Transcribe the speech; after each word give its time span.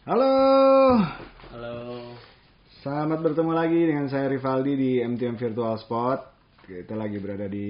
Halo, 0.00 0.32
Halo. 1.52 1.76
selamat 2.80 3.20
bertemu 3.20 3.52
lagi 3.52 3.80
dengan 3.84 4.08
saya 4.08 4.32
Rivaldi 4.32 4.72
di 4.72 4.90
MTM 5.04 5.36
Virtual 5.36 5.76
Spot. 5.76 6.24
Kita 6.64 6.96
lagi 6.96 7.20
berada 7.20 7.44
di 7.44 7.68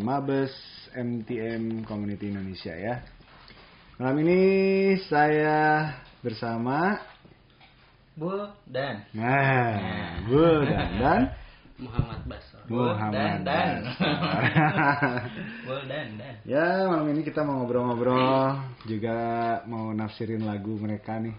Mabes 0.00 0.56
MTM 0.96 1.84
Community 1.84 2.32
Indonesia 2.32 2.72
ya. 2.72 3.04
Malam 4.00 4.16
ini 4.24 4.40
saya 5.04 6.00
bersama 6.24 6.96
Bu 8.16 8.56
dan 8.64 9.04
Nah, 9.12 10.24
Bu 10.32 10.64
dan 10.64 10.88
dan 10.96 11.22
Muhammad 11.80 12.20
Basor. 12.28 12.62
Muhammad 12.68 13.40
dan 13.40 13.40
dan. 13.42 13.76
Bu 15.64 15.74
dan 15.90 16.08
dan. 16.20 16.34
Ya, 16.44 16.84
malam 16.84 17.08
ini 17.10 17.24
kita 17.24 17.40
mau 17.40 17.64
ngobrol-ngobrol, 17.64 18.60
juga 18.84 19.16
mau 19.64 19.90
nafsirin 19.96 20.44
lagu 20.44 20.76
mereka 20.76 21.16
nih. 21.16 21.32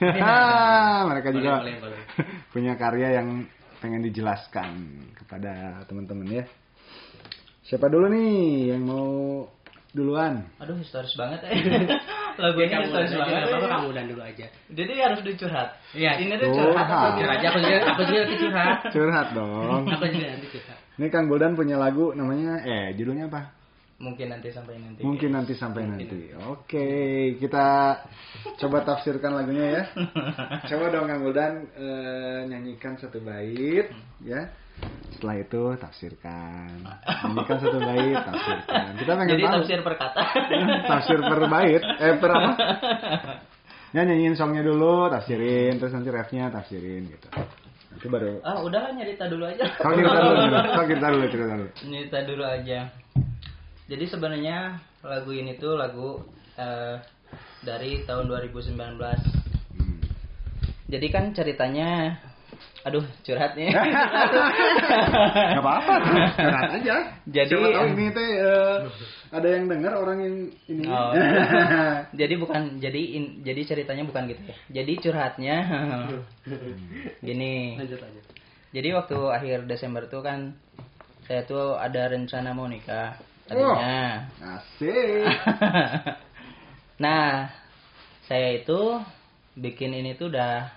mereka 1.10 1.28
juga 1.32 1.64
Boleh, 1.64 1.76
boleh, 1.80 1.96
boleh. 1.96 2.00
punya 2.52 2.76
karya 2.76 3.24
yang 3.24 3.48
pengen 3.80 4.04
dijelaskan 4.04 5.00
kepada 5.16 5.82
teman-teman 5.88 6.44
ya. 6.44 6.44
Siapa 7.64 7.88
dulu 7.88 8.12
nih 8.12 8.76
yang 8.76 8.82
mau 8.84 9.08
duluan? 9.92 10.46
Aduh 10.62 10.78
historis 10.78 11.12
banget 11.18 11.42
ya. 11.46 11.50
Lagu 12.38 12.58
ini 12.62 12.74
historis 12.86 13.12
banget. 13.12 13.42
Apa 13.50 13.56
ya. 13.58 13.68
kamu 13.68 13.88
dan 13.90 14.04
dulu 14.06 14.22
aja. 14.22 14.46
Jadi 14.70 14.92
harus 15.02 15.20
dicurhat. 15.26 15.68
Iya. 15.92 16.12
Ini 16.22 16.34
tuh 16.38 16.48
curhat 16.54 16.86
Curhat. 16.86 16.88
atau 16.88 17.10
Jujur 17.18 17.28
aja 17.30 17.46
aku 17.50 17.58
juga 17.58 17.78
aku 17.90 18.02
juga 18.06 18.22
curhat. 18.30 18.78
Curhat 18.94 19.26
dong. 19.34 19.84
Aku 19.90 20.06
juga 20.08 20.26
nanti 20.30 20.46
curhat. 20.48 20.78
Ini 21.00 21.06
Kang 21.10 21.26
Buldan 21.26 21.52
punya 21.58 21.76
lagu 21.80 22.14
namanya 22.14 22.62
eh 22.62 22.94
judulnya 22.94 23.26
apa? 23.26 23.60
Mungkin 24.00 24.32
nanti 24.32 24.48
sampai 24.48 24.80
nanti. 24.80 25.04
Mungkin 25.04 25.28
nanti 25.28 25.52
sampai 25.52 25.84
nanti. 25.84 26.32
Oke, 26.48 26.88
kita 27.36 28.00
coba 28.56 28.80
tafsirkan 28.80 29.36
lagunya 29.36 29.66
ya. 29.76 29.82
Coba 30.72 30.88
dong 30.88 31.04
Kang 31.04 31.20
Buldan 31.20 31.68
eh, 31.76 32.40
nyanyikan 32.48 32.96
satu 32.96 33.20
bait 33.20 33.92
ya. 34.24 34.48
Setelah 35.14 35.36
itu 35.36 35.62
tafsirkan. 35.76 36.80
Nyanyikan 37.28 37.56
satu 37.60 37.78
bait, 37.78 38.16
tafsirkan. 38.24 38.84
Kita 38.96 39.12
pengen 39.12 39.32
Jadi 39.36 39.42
tahu. 39.44 39.54
tafsir 39.60 39.78
per 39.84 39.94
kata. 40.00 40.22
tafsir 40.90 41.18
per 41.20 41.40
bait, 41.44 41.82
eh 41.84 42.14
per 42.16 42.30
apa? 42.32 42.50
Ya 43.90 44.06
nyanyiin 44.06 44.38
songnya 44.38 44.62
dulu, 44.62 45.10
tafsirin, 45.12 45.76
terus 45.76 45.92
nanti 45.92 46.08
refnya 46.08 46.48
tafsirin 46.48 47.10
gitu. 47.10 47.28
Itu 48.00 48.06
baru. 48.08 48.40
Ah, 48.46 48.62
udahlah 48.62 48.94
nyerita 48.94 49.26
dulu 49.26 49.44
aja. 49.44 49.66
Kalau 49.76 49.98
cerita 49.98 50.18
dulu, 50.24 50.36
kalau 50.48 50.86
cerita 50.86 51.06
dulu, 51.10 51.24
cerita 51.26 51.52
dulu. 51.52 51.68
Nyerita 51.90 52.18
dulu 52.24 52.44
aja. 52.46 52.80
Jadi 53.90 54.04
sebenarnya 54.06 54.78
lagu 55.02 55.30
ini 55.34 55.58
tuh 55.58 55.74
lagu 55.74 56.22
eh, 56.54 56.96
dari 57.66 58.06
tahun 58.06 58.30
2019. 58.30 58.78
Hmm. 58.78 60.00
Jadi 60.86 61.06
kan 61.10 61.34
ceritanya 61.34 62.14
aduh 62.80 63.04
curhat 63.20 63.52
nih. 63.54 63.68
Gak 65.52 65.60
apa-apa, 65.60 65.94
curhat 66.32 66.70
aja. 66.80 66.96
Jadi- 67.28 67.52
Siapa 67.52 67.68
tahu 67.76 67.86
ini 67.92 68.06
teh 68.08 68.30
eh, 68.40 68.76
ada 69.30 69.48
yang 69.52 69.64
dengar 69.68 69.92
orang 70.00 70.18
yang 70.24 70.36
ini. 70.66 70.84
Oh. 70.88 71.12
jadi 72.20 72.34
bukan 72.40 72.80
jadi 72.80 73.02
in- 73.20 73.44
jadi 73.44 73.60
ceritanya 73.64 74.04
bukan 74.08 74.32
gitu 74.32 74.42
ya. 74.42 74.56
Jadi 74.80 74.92
curhatnya 74.98 75.56
gini. 77.26 77.76
Lanjut 77.76 78.00
lanjut. 78.00 78.24
Jadi 78.70 78.88
waktu 78.94 79.18
akhir 79.28 79.58
Desember 79.66 80.06
tuh 80.06 80.22
kan 80.22 80.54
saya 81.26 81.42
tuh 81.44 81.74
ada 81.76 82.08
rencana 82.08 82.54
mau 82.54 82.66
nikah 82.66 83.18
tadinya. 83.44 84.24
Asik. 84.40 85.26
nah, 86.96 87.50
saya 88.24 88.56
itu 88.56 88.98
bikin 89.54 89.90
ini 89.92 90.14
tuh 90.14 90.30
udah 90.30 90.70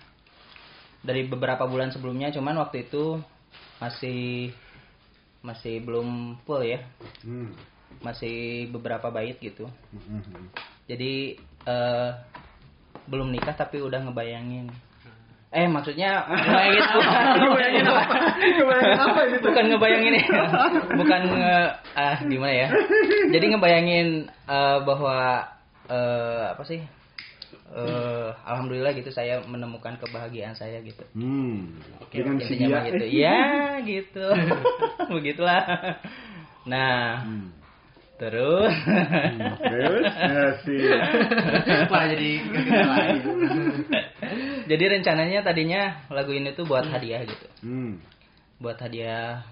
dari 1.03 1.27
beberapa 1.27 1.67
bulan 1.67 1.91
sebelumnya, 1.91 2.31
cuman 2.31 2.57
waktu 2.63 2.87
itu 2.87 3.19
masih 3.77 4.49
masih 5.44 5.83
belum 5.83 6.39
full 6.47 6.63
ya, 6.63 6.79
Hmm. 7.28 7.51
masih 8.00 8.67
beberapa 8.72 9.11
bait 9.11 9.35
gitu. 9.44 9.67
Hmm. 9.91 10.47
Jadi 10.88 11.35
eh, 11.67 12.09
belum 13.07 13.35
nikah 13.35 13.55
tapi 13.55 13.83
udah 13.83 14.00
ngebayangin. 14.07 14.72
Eh 15.53 15.69
maksudnya 15.69 16.25
ngebayangin 16.25 16.81
apa? 16.81 17.01
Ngebayangin 17.44 17.85
apa? 17.85 18.03
Ngebayangin 18.41 18.99
apa 19.05 19.19
ini? 19.22 19.35
tuh? 19.38 19.41
bukan 19.53 19.63
ngebayangin 19.69 20.13
ya 20.17 20.23
bukan 20.97 21.22
nge, 21.29 21.57
ah 21.94 22.17
gimana 22.25 22.53
ya 22.57 22.67
jadi 23.29 23.45
ngebayangin 23.53 24.07
eh, 24.49 24.78
bahwa 24.81 25.45
eh, 25.85 26.44
apa 26.57 26.63
sih 26.66 26.81
eh, 27.73 28.29
alhamdulillah 28.45 28.94
gitu 28.94 29.09
saya 29.09 29.41
menemukan 29.44 29.97
kebahagiaan 29.97 30.53
saya 30.53 30.78
gitu 30.79 31.01
Hmm. 31.11 31.73
Oke, 32.00 32.22
Dengan 32.22 32.38
intinya 32.38 32.67
mah 32.72 32.84
gitu 32.88 33.06
ya 33.09 33.39
gitu 33.81 34.28
begitulah 35.17 35.63
nah 36.63 37.19
Hmm. 37.22 37.50
terus 38.16 38.72
Terus 39.59 40.06
asik. 40.16 40.95
Malah 41.91 42.07
jadi 42.09 42.31
jadi 44.69 44.84
rencananya 44.90 45.40
tadinya 45.41 45.81
lagu 46.07 46.31
ini 46.31 46.53
tuh 46.53 46.63
buat 46.63 46.85
hadiah 46.85 47.25
gitu 47.25 47.47
Hmm. 47.61 48.00
buat 48.57 48.78
hadiah 48.78 49.44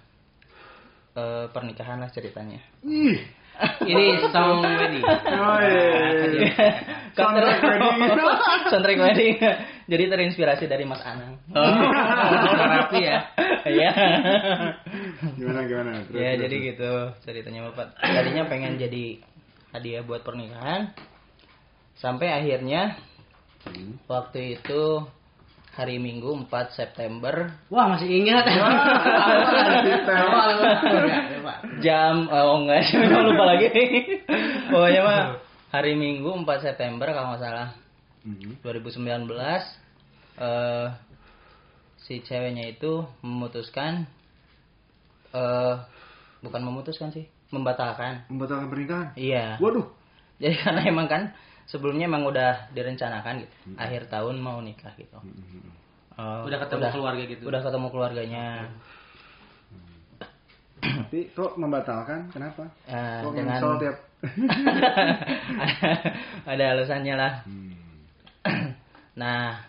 eh, 1.13 1.45
pernikahan 1.49 1.99
lah 1.99 2.09
ceritanya 2.09 2.61
Ih. 2.81 3.19
Ini 3.61 4.31
song 4.31 4.63
wedding. 4.63 5.05
Oh, 5.05 5.59
iya. 5.61 6.71
Soundtrack 7.15 7.59
wedding. 7.61 7.91
Soundtrack 8.71 8.99
wedding. 8.99 9.33
Jadi 9.91 10.03
terinspirasi 10.07 10.65
dari 10.67 10.83
Mas 10.87 11.03
Anang. 11.03 11.35
Oh, 11.51 11.73
rapi 12.55 12.99
ya. 13.03 13.19
Iya. 13.67 13.91
Gimana 15.35 15.61
gimana? 15.67 15.91
Terus, 16.07 16.15
ya 16.15 16.29
terus, 16.35 16.41
jadi 16.47 16.55
gitu 16.71 16.91
ceritanya 17.27 17.61
Bapak. 17.71 17.99
Tadinya 17.99 18.43
pengen 18.47 18.79
jadi 18.79 19.19
hadiah 19.71 20.03
buat 20.03 20.23
pernikahan. 20.23 20.91
Sampai 21.99 22.31
akhirnya 22.33 22.97
Hmm. 23.61 24.01
waktu 24.09 24.57
itu 24.57 25.05
hari 25.77 26.01
Minggu 26.01 26.33
4 26.49 26.73
September 26.73 27.53
Wah 27.69 27.93
masih 27.93 28.09
ingat. 28.09 28.41
jam 31.85 32.25
oh 32.25 32.65
enggak 32.65 32.89
lupa 33.29 33.43
lagi. 33.53 33.69
Pokoknya 34.65 35.01
mah 35.05 35.21
hari 35.71 35.95
Minggu 35.95 36.27
4 36.27 36.47
September 36.61 37.07
kalau 37.09 37.33
nggak 37.35 37.43
salah. 37.43 37.69
Hmm. 38.21 38.53
2019 38.61 39.27
eh 40.41 40.87
si 41.97 42.21
ceweknya 42.21 42.69
itu 42.69 43.01
memutuskan 43.21 44.05
eh 45.31 45.75
bukan 46.41 46.61
memutuskan 46.61 47.09
sih 47.09 47.25
membatalkan. 47.51 48.27
Membatalkan 48.31 48.67
pernikahan. 48.71 49.07
iya. 49.15 49.57
Waduh. 49.59 49.87
jadi 50.41 50.55
karena 50.63 50.81
emang 50.87 51.07
kan 51.07 51.23
sebelumnya 51.67 52.07
emang 52.07 52.23
udah 52.27 52.71
direncanakan 52.73 53.45
gitu. 53.47 53.55
Akhir 53.77 54.07
tahun 54.07 54.39
mau 54.39 54.59
nikah 54.59 54.91
gitu. 54.97 55.17
Eh, 56.11 56.39
Udah 56.47 56.59
ketemu 56.67 56.91
keluarga 56.91 57.23
gitu. 57.23 57.43
udah 57.47 57.61
ketemu 57.63 57.87
keluarganya 57.89 58.45
Tapi 61.11 61.27
kok 61.29 61.59
membatalkan? 61.59 62.31
Kenapa? 62.31 62.71
Eh, 62.87 63.19
Kok 63.19 63.35
dengan 63.35 63.59
nyesel 63.59 63.73
tiap 63.77 63.95
ada 66.47 66.63
alasannya 66.71 67.15
lah 67.15 67.33
Hmm. 67.43 67.73
nah 69.13 69.59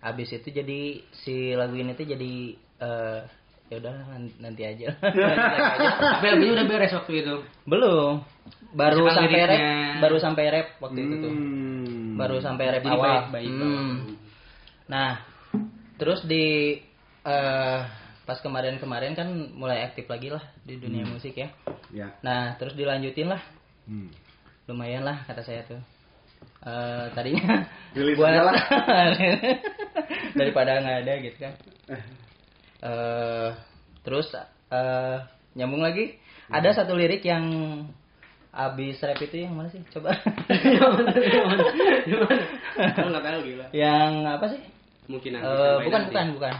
habis 0.00 0.28
itu 0.30 0.50
jadi 0.50 0.80
si 1.14 1.54
lagu 1.54 1.72
ini 1.74 1.94
tuh 1.94 2.04
jadi 2.04 2.32
eh 2.80 3.20
ya 3.68 3.76
udah 3.78 3.94
nanti 4.42 4.62
aja 4.64 4.88
Tapi 4.98 6.26
lagunya 6.26 6.52
udah 6.54 6.66
beres 6.66 6.90
waktu 6.90 7.22
itu. 7.22 7.34
belum 7.62 8.26
baru 8.72 8.98
Misalkan 9.04 9.16
sampai 9.20 9.40
rap 9.46 9.60
baru 10.00 10.16
sampai 10.18 10.44
rap 10.48 10.68
waktu 10.80 10.98
itu 11.00 11.14
tuh 11.20 11.30
Hmm. 11.30 12.18
baru 12.18 12.36
sampai 12.38 12.64
rap 12.68 12.82
Jadi 12.82 12.90
awal 12.90 13.14
bait-bait 13.30 13.46
Hmm. 13.46 13.94
nah 14.86 15.22
terus 15.96 16.24
di 16.24 16.82
eh 17.22 17.80
pas 18.30 18.38
kemarin-kemarin 18.46 19.18
kan 19.18 19.26
mulai 19.58 19.82
aktif 19.90 20.06
lagi 20.06 20.30
lah 20.30 20.38
di 20.62 20.78
dunia 20.78 21.02
musik 21.02 21.34
ya. 21.34 21.50
Ya. 21.90 22.14
nah 22.22 22.54
terus 22.62 22.78
dilanjutin 22.78 23.26
lah. 23.26 23.42
Hmm. 23.90 24.06
lumayan 24.70 25.02
lah 25.02 25.26
kata 25.26 25.42
saya 25.42 25.66
tuh. 25.66 25.82
Eh 26.62 27.10
tadinya 27.10 27.66
buat 28.14 28.30
lah. 28.30 28.54
daripada 30.38 30.78
nggak 30.78 30.98
ada 31.02 31.12
gitu 31.26 31.36
kan. 31.42 31.58
Eh. 31.90 33.50
Terus 34.06 34.30
eh 34.70 35.18
nyambung 35.58 35.82
lagi. 35.82 36.14
Ada 36.54 36.86
satu 36.86 36.94
lirik 36.94 37.26
yang 37.26 37.50
abis 38.54 39.02
rap 39.02 39.18
itu 39.18 39.42
yang 39.42 39.58
mana 39.58 39.74
sih? 39.74 39.82
Coba. 39.90 40.14
Tahu 42.78 43.42
gila. 43.42 43.66
yang 43.82 44.22
apa 44.22 44.54
sih? 44.54 44.62
Mungkin 45.10 45.34
sampai 45.34 45.82
bukan 45.82 45.98
nanti. 45.98 46.14
bukan 46.14 46.26
bukan. 46.38 46.54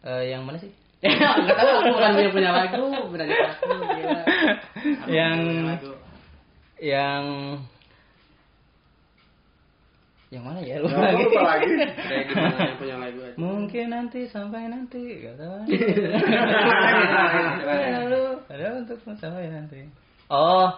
Eh, 0.00 0.32
yang 0.32 0.48
mana 0.48 0.56
sih 0.56 0.72
Nggak 1.00 1.56
tahu 1.56 1.70
aku 1.72 1.88
bukan 1.96 2.10
punya 2.12 2.30
punya 2.30 2.50
lagu, 2.52 2.76
aku 2.92 3.08
gila. 3.16 4.20
Aku 5.00 5.08
Yang- 5.08 5.80
yang 6.80 7.24
Yang 10.30 10.42
mana 10.46 10.60
ya? 10.62 10.76
Lupa, 10.78 10.94
lagi. 11.02 11.22
lupa 11.26 11.42
lagi. 11.42 11.66
Kayak 12.06 12.24
gimana 12.30 12.56
yang 12.70 12.76
punya 12.78 12.96
lagu 13.02 13.18
aja. 13.18 13.34
Mungkin 13.34 13.86
nanti 13.90 14.20
sampai 14.30 14.70
nanti 14.70 15.02
kata 15.26 15.42
Nah, 17.66 17.98
Lalu 18.06 18.22
ada 18.46 18.66
untukmu 18.78 19.12
sampai 19.18 19.50
nanti. 19.50 19.80
Oh, 20.30 20.70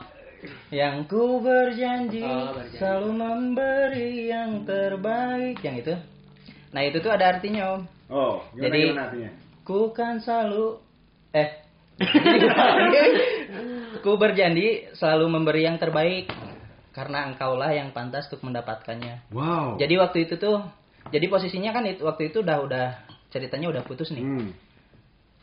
yang 0.73 1.05
ku 1.05 1.39
berjanji 1.39 2.25
Oh, 2.25 2.57
berjanji. 2.57 2.81
selalu 2.81 3.11
memberi 3.13 4.33
yang 4.33 4.65
terbaik. 4.65 5.61
Yang 5.61 5.77
itu. 5.85 5.95
Nah 6.73 6.83
itu 6.83 6.97
tuh 6.99 7.13
ada 7.13 7.37
artinya 7.37 7.77
om. 7.77 7.83
Oh, 8.09 8.41
gimana, 8.57 8.65
Jadi- 8.65 8.83
gimana 8.89 9.05
artinya? 9.05 9.31
Ku 9.63 9.95
kan 9.95 10.19
selalu 10.19 10.83
eh 11.33 11.63
ku 14.05 14.19
berjanji 14.19 14.91
selalu 14.99 15.27
memberi 15.31 15.63
yang 15.65 15.79
terbaik 15.79 16.29
karena 16.93 17.31
engkaulah 17.31 17.73
yang 17.73 17.95
pantas 17.97 18.29
untuk 18.29 18.51
mendapatkannya. 18.51 19.33
Wow. 19.33 19.81
Jadi 19.81 19.95
waktu 19.97 20.19
itu 20.29 20.35
tuh 20.37 20.61
jadi 21.09 21.27
posisinya 21.27 21.73
kan 21.73 21.89
itu 21.89 22.05
waktu 22.05 22.31
itu 22.31 22.45
udah 22.45 22.59
udah 22.63 22.87
ceritanya 23.33 23.73
udah 23.73 23.83
putus 23.87 24.13
nih. 24.13 24.23
Hmm. 24.23 24.51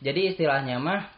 Jadi 0.00 0.32
istilahnya 0.32 0.80
mah 0.80 1.10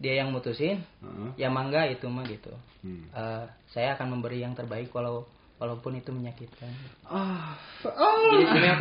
dia 0.00 0.24
yang 0.24 0.32
mutusin, 0.32 0.80
Heeh. 1.04 1.30
ya 1.36 1.52
mangga 1.52 1.84
itu 1.86 2.08
mah 2.08 2.24
gitu. 2.24 2.50
Hmm. 2.80 3.04
Eh, 3.12 3.44
saya 3.68 3.94
akan 3.94 4.16
memberi 4.16 4.40
yang 4.40 4.56
terbaik 4.56 4.88
walau 4.96 5.28
walaupun 5.60 5.92
itu 5.94 6.08
menyakitkan. 6.08 6.72
Ah. 7.04 7.52
Jadi 7.80 8.44
sebenarnya 8.44 8.76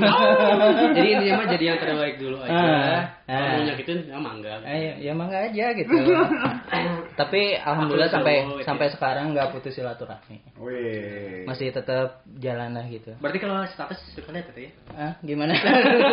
jadi 0.91 1.07
intinya 1.11 1.33
mah 1.35 1.47
jadi 1.51 1.65
yang 1.67 1.79
terbaik 1.79 2.15
dulu 2.15 2.39
aja. 2.39 2.55
Ah, 2.55 3.01
Kalau 3.27 3.35
ah. 3.35 3.51
mau 3.53 3.63
nyakitin 3.67 3.97
ya 4.07 4.17
mangga. 4.17 4.53
Eh, 4.63 4.95
ya 4.97 5.11
mangga 5.11 5.39
aja 5.43 5.65
gitu. 5.75 5.91
Tapi 7.13 7.41
alhamdulillah 7.59 8.07
Aku 8.07 8.15
sampai 8.15 8.35
dulu, 8.41 8.55
gitu 8.55 8.63
sampai 8.63 8.87
ya. 8.87 8.91
sekarang 8.95 9.25
nggak 9.31 9.47
putus 9.51 9.75
silaturahmi. 9.75 10.37
Wih. 10.55 11.43
Masih 11.43 11.67
tetap 11.69 12.23
jalan 12.39 12.71
lah 12.71 12.85
gitu. 12.87 13.11
Berarti 13.19 13.37
kalau 13.37 13.59
status 13.67 13.99
suka 14.15 14.31
lihat 14.31 14.47
ya? 14.55 14.71
Ah, 14.95 15.13
gimana? 15.19 15.51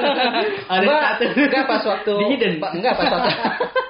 Ada 0.74 0.82
status. 0.82 1.30
enggak 1.46 1.64
pas 1.64 1.82
waktu 1.86 2.12
Di 2.19 2.26
hidden. 2.34 2.54
pa- 2.58 2.74
enggak 2.74 2.94
pas 2.98 3.06
waktu 3.06 3.30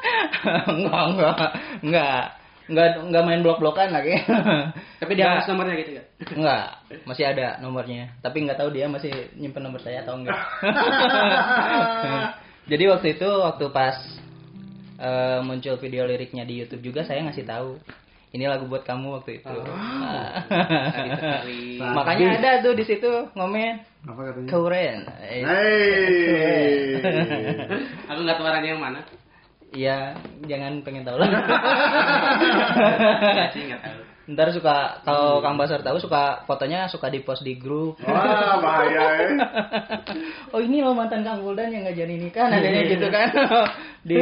enggak 0.76 1.02
enggak 1.08 1.37
enggak 1.81 2.22
enggak 2.67 2.99
enggak 2.99 3.25
main 3.25 3.41
blok-blokan 3.43 3.89
lagi. 3.91 4.15
Tapi 5.01 5.13
dia 5.15 5.27
harus 5.33 5.47
nomornya 5.47 5.75
gitu 5.79 5.93
ya? 5.99 6.03
Enggak, 6.35 6.67
masih 7.07 7.25
ada 7.27 7.47
nomornya. 7.63 8.11
Tapi 8.21 8.43
nggak 8.43 8.59
tahu 8.59 8.71
dia 8.75 8.91
masih 8.91 9.11
nyimpen 9.39 9.63
nomor 9.63 9.79
saya 9.79 10.03
atau 10.03 10.19
enggak. 10.19 10.35
Jadi 12.71 12.85
waktu 12.91 13.07
itu 13.15 13.29
waktu 13.31 13.65
pas 13.71 13.95
eh, 14.99 15.39
muncul 15.41 15.79
video 15.79 16.03
liriknya 16.05 16.43
di 16.43 16.59
YouTube 16.61 16.83
juga 16.83 17.07
saya 17.07 17.23
ngasih 17.23 17.47
tahu. 17.47 17.79
Ini 18.35 18.51
lagu 18.51 18.67
buat 18.69 18.85
kamu 18.85 19.23
waktu 19.23 19.41
itu. 19.41 19.55
Sadis 20.93 21.17
sekali. 21.23 21.79
Makanya 21.81 22.27
ada 22.37 22.51
tuh 22.61 22.77
di 22.77 22.85
situ 22.85 23.09
ngomen 23.33 23.81
Apa 24.05 24.21
katanya? 24.29 24.49
keren. 24.51 24.99
Eh, 25.25 25.41
Hey. 25.41 27.01
Aku 28.13 28.21
nggak 28.21 28.37
tahu 28.37 28.45
orangnya 28.45 28.77
yang 28.77 28.83
mana. 28.83 29.01
Iya, 29.75 30.15
jangan 30.47 30.81
pengen 30.87 31.03
tahu 31.03 31.19
lah. 31.19 31.31
Ntar 34.27 34.51
suka 34.51 35.07
kalau 35.07 35.39
Kang 35.39 35.55
Basar 35.55 35.87
tahu 35.87 36.03
suka 36.03 36.43
fotonya 36.51 36.91
suka 36.91 37.07
di 37.07 37.23
post 37.23 37.47
di 37.47 37.55
grup. 37.55 37.95
Wah, 38.03 38.59
bahaya 38.59 39.05
ya. 39.23 39.29
oh 40.55 40.59
ini 40.59 40.83
loh 40.83 40.99
mantan 40.99 41.23
Kang 41.23 41.47
Buldan 41.47 41.71
yang 41.71 41.87
nggak 41.87 41.95
jadi 41.95 42.15
nikah 42.19 42.47
nadanya 42.51 42.83
gitu 42.91 43.07
kan 43.07 43.29
di 44.09 44.19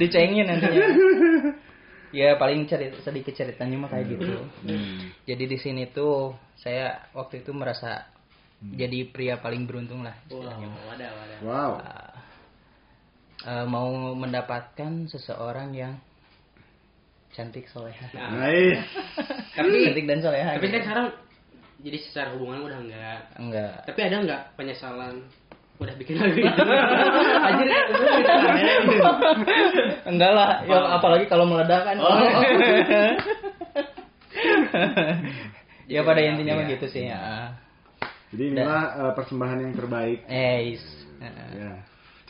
dicengin 0.00 0.48
nantinya 0.48 0.88
ya 2.16 2.36
paling 2.40 2.64
cerita 2.64 2.96
sedikit 3.00 3.32
ceritanya 3.36 3.76
mah 3.76 3.90
kayak 3.92 4.08
gitu 4.08 4.40
jadi 5.24 5.44
di 5.48 5.56
sini 5.60 5.88
tuh 5.92 6.32
saya 6.56 7.08
waktu 7.12 7.40
itu 7.44 7.52
merasa 7.52 8.08
jadi 8.62 9.04
pria 9.08 9.36
paling 9.36 9.68
beruntung 9.68 10.00
lah 10.00 10.16
Wow, 10.28 10.44
istilahnya. 10.44 10.68
wadah, 10.88 11.10
wadah. 11.12 11.38
Wow. 11.44 11.72
Eh, 13.42 13.66
mau 13.66 13.90
mendapatkan 14.14 15.06
seseorang 15.06 15.74
yang 15.74 15.98
cantik 17.32 17.66
soleha 17.66 18.06
Nah, 18.12 18.38
Nice. 18.40 18.78
Tapi- 19.58 19.82
cantik 19.84 20.06
dan 20.06 20.18
soleha 20.20 20.50
tapi 20.52 20.62
gitu. 20.62 20.72
kan 20.72 20.82
sekarang 20.84 21.06
jadi 21.82 21.98
secara 22.00 22.28
hubungan 22.32 22.62
udah 22.62 22.78
enggak. 22.78 23.20
enggak 23.34 23.74
Tapi 23.82 24.00
ada 24.00 24.16
nggak 24.20 24.42
penyesalan 24.54 25.14
udah 25.76 25.94
bikin 25.98 26.14
lagu 26.14 26.38
itu? 26.38 26.46
Anjir, 27.42 27.66
enggak 30.06 30.30
lah 30.30 30.62
ya, 30.62 30.78
apalagi 30.94 31.26
kalau 31.26 31.42
meledak 31.42 31.82
kan 31.82 31.98
Oh. 31.98 32.14
ya 35.84 36.00
pada 36.02 36.20
intinya 36.20 36.52
mah 36.54 36.64
Iya. 36.64 36.72
gitu 36.72 36.86
sih 36.88 37.04
ya 37.04 37.50
Jadi 38.30 38.42
inilah 38.48 38.82
eh, 38.94 39.12
persembahan 39.12 39.58
yang 39.60 39.72
terbaik. 39.74 40.18
eh 40.24 40.72
is. 40.72 40.84
Ya. 41.52 41.74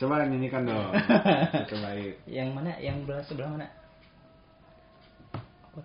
Coba 0.03 0.27
nyanyikan 0.27 0.67
dong. 0.67 0.91
Terbaik. 1.71 2.19
yang 2.27 2.51
mana 2.51 2.75
yang 2.83 3.07
belah 3.07 3.23
sebelah 3.23 3.55
mana 3.55 3.71
Apa? 5.71 5.79